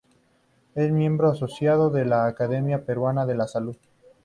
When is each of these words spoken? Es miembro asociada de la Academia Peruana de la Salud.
Es 0.73 0.91
miembro 0.91 1.29
asociada 1.29 1.91
de 1.91 2.05
la 2.05 2.25
Academia 2.25 2.83
Peruana 2.87 3.27
de 3.27 3.35
la 3.35 3.47
Salud. 3.47 3.77